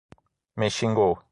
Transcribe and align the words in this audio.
Me 0.57 0.67
xingou. 0.77 1.13